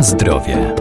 [0.00, 0.74] Na zdrowie.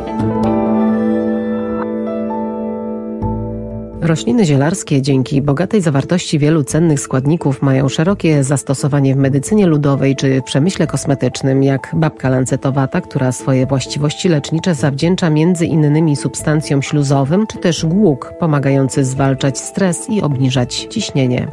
[4.02, 10.42] Rośliny zielarskie dzięki bogatej zawartości wielu cennych składników mają szerokie zastosowanie w medycynie ludowej czy
[10.46, 17.58] przemyśle kosmetycznym, jak babka lancetowata, która swoje właściwości lecznicze zawdzięcza między innymi substancjom śluzowym, czy
[17.58, 21.48] też głuk pomagający zwalczać stres i obniżać ciśnienie.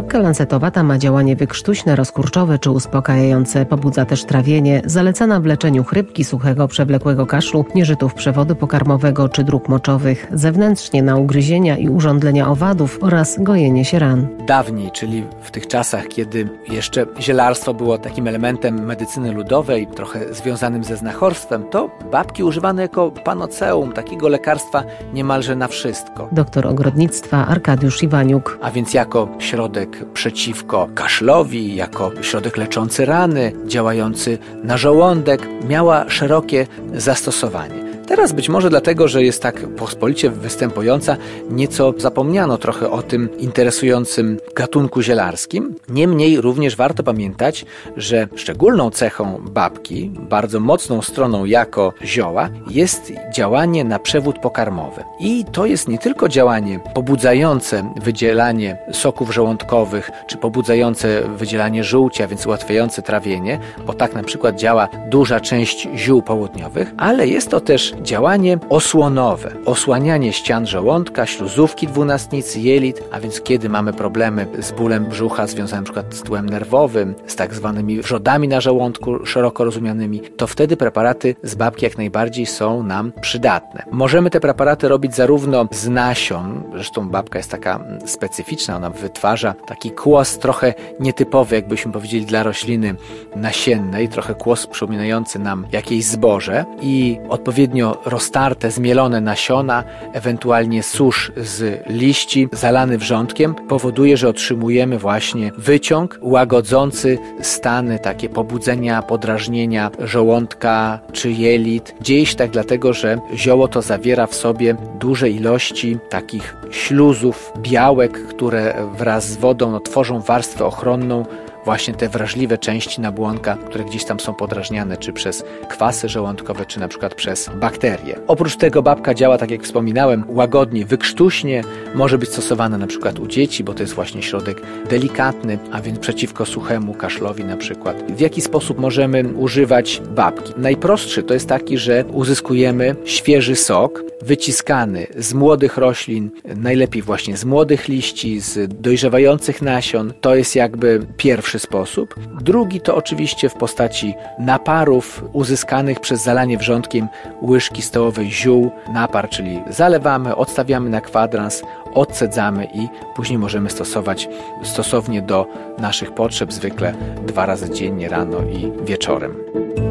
[0.00, 6.24] Babka lancetowata ma działanie wykrztuśne, rozkurczowe czy uspokajające, pobudza też trawienie, zalecana w leczeniu chrypki,
[6.24, 12.98] suchego, przewlekłego kaszlu, nieżytów przewodu pokarmowego czy dróg moczowych, zewnętrznie na ugryzienia i urządlenia owadów
[13.00, 14.26] oraz gojenie się ran.
[14.46, 20.84] Dawniej, czyli w tych czasach, kiedy jeszcze zielarstwo było takim elementem medycyny ludowej, trochę związanym
[20.84, 26.28] ze znachorstwem, to babki używane jako panoceum, takiego lekarstwa niemalże na wszystko.
[26.32, 28.58] Doktor ogrodnictwa Arkadiusz Iwaniuk.
[28.62, 36.66] A więc jako środek przeciwko kaszlowi, jako środek leczący rany, działający na żołądek, miała szerokie
[36.94, 37.89] zastosowanie.
[38.10, 41.16] Teraz być może dlatego, że jest tak pospolicie występująca,
[41.50, 45.74] nieco zapomniano trochę o tym interesującym gatunku zielarskim.
[45.88, 47.66] Niemniej również warto pamiętać,
[47.96, 55.04] że szczególną cechą babki, bardzo mocną stroną jako zioła, jest działanie na przewód pokarmowy.
[55.20, 62.46] I to jest nie tylko działanie pobudzające wydzielanie soków żołądkowych, czy pobudzające wydzielanie żółcia, więc
[62.46, 67.94] ułatwiające trawienie, bo tak na przykład działa duża część ziół południowych, ale jest to też
[68.02, 75.04] działanie osłonowe, osłanianie ścian żołądka, śluzówki dwunastnicy, jelit, a więc kiedy mamy problemy z bólem
[75.04, 76.02] brzucha związane np.
[76.10, 81.54] z tłem nerwowym, z tak zwanymi wrzodami na żołądku szeroko rozumianymi, to wtedy preparaty z
[81.54, 83.84] babki jak najbardziej są nam przydatne.
[83.90, 89.90] Możemy te preparaty robić zarówno z nasion, zresztą babka jest taka specyficzna, ona wytwarza taki
[89.90, 92.94] kłos trochę nietypowy, jakbyśmy powiedzieli dla rośliny
[93.36, 101.82] nasiennej, trochę kłos przypominający nam jakieś zboże i odpowiednio roztarte, zmielone nasiona, ewentualnie susz z
[101.88, 111.30] liści zalany wrzątkiem powoduje, że otrzymujemy właśnie wyciąg łagodzący stany, takie pobudzenia, podrażnienia żołądka czy
[111.30, 111.94] jelit.
[112.00, 118.26] Dzieje się tak dlatego, że zioło to zawiera w sobie duże ilości takich śluzów, białek,
[118.26, 121.24] które wraz z wodą no, tworzą warstwę ochronną
[121.64, 126.80] właśnie te wrażliwe części nabłonka, które gdzieś tam są podrażniane, czy przez kwasy żołądkowe, czy
[126.80, 128.18] na przykład przez bakterie.
[128.26, 131.62] Oprócz tego babka działa, tak jak wspominałem, łagodnie, wykrztuśnie,
[131.94, 135.98] może być stosowana na przykład u dzieci, bo to jest właśnie środek delikatny, a więc
[135.98, 138.12] przeciwko suchemu kaszlowi na przykład.
[138.12, 140.52] W jaki sposób możemy używać babki?
[140.56, 147.44] Najprostszy to jest taki, że uzyskujemy świeży sok, wyciskany z młodych roślin, najlepiej właśnie z
[147.44, 150.12] młodych liści, z dojrzewających nasion.
[150.20, 152.14] To jest jakby pierwszy sposób.
[152.40, 157.08] Drugi to oczywiście w postaci naparów uzyskanych przez zalanie wrzątkiem
[157.42, 158.70] łyżki stołowej ziół.
[158.92, 161.62] Napar, czyli zalewamy, odstawiamy na kwadrans,
[161.94, 164.28] odcedzamy i później możemy stosować
[164.62, 165.46] stosownie do
[165.78, 166.94] naszych potrzeb, zwykle
[167.26, 169.89] dwa razy dziennie, rano i wieczorem.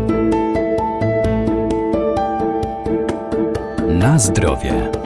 [4.00, 4.99] Na zdrowie.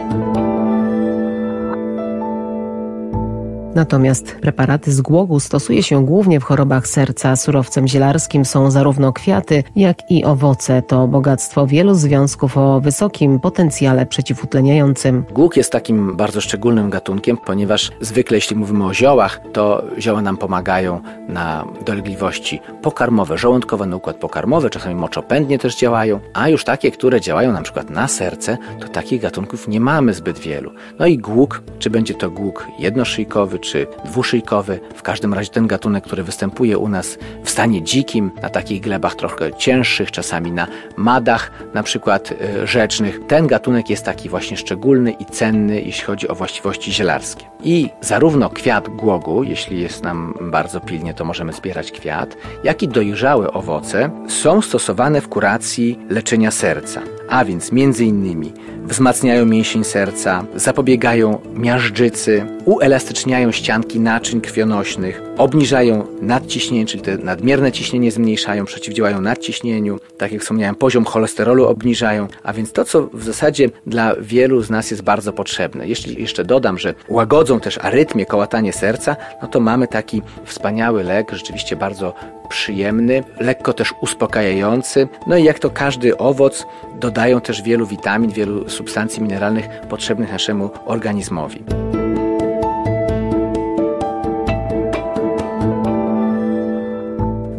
[3.76, 7.36] Natomiast preparaty z głogu stosuje się głównie w chorobach serca.
[7.36, 10.82] Surowcem zielarskim są zarówno kwiaty, jak i owoce.
[10.82, 15.24] To bogactwo wielu związków o wysokim potencjale przeciwutleniającym.
[15.32, 20.38] Głóg jest takim bardzo szczególnym gatunkiem, ponieważ zwykle jeśli mówimy o ziołach, to zioła nam
[20.38, 26.92] pomagają na dolegliwości pokarmowe, żołądkowe, na układ pokarmowy, czasami moczopędnie też działają, a już takie,
[26.92, 30.72] które działają na przykład na serce, to takich gatunków nie mamy zbyt wielu.
[31.00, 34.80] No i głóg, czy będzie to głóg jednoszyjkowy, czy dwuszyjkowy.
[34.96, 39.16] W każdym razie ten gatunek, który występuje u nas w stanie dzikim, na takich glebach
[39.16, 43.20] trochę cięższych, czasami na madach, na przykład y, rzecznych.
[43.28, 47.46] Ten gatunek jest taki właśnie szczególny i cenny, jeśli chodzi o właściwości zielarskie.
[47.64, 52.88] I zarówno kwiat głogu, jeśli jest nam bardzo pilnie, to możemy zbierać kwiat, jak i
[52.88, 57.02] dojrzałe owoce są stosowane w kuracji leczenia serca.
[57.34, 57.72] A więc
[58.06, 58.54] innymi
[58.86, 68.12] wzmacniają mięsień serca, zapobiegają miażdżycy, uelastyczniają ścianki naczyń krwionośnych, obniżają nadciśnienie, czyli te nadmierne ciśnienie
[68.12, 73.70] zmniejszają, przeciwdziałają nadciśnieniu, tak jak wspomniałem, poziom cholesterolu obniżają, a więc to, co w zasadzie
[73.88, 75.88] dla wielu z nas jest bardzo potrzebne.
[75.88, 81.32] Jeśli jeszcze dodam, że łagodzą też arytmię, kołatanie serca, no to mamy taki wspaniały lek,
[81.32, 82.14] rzeczywiście bardzo
[82.50, 85.08] przyjemny, lekko też uspokajający.
[85.28, 86.66] No i jak to każdy owoc,
[87.00, 91.64] dodają też wielu witamin, wielu substancji mineralnych potrzebnych naszemu organizmowi.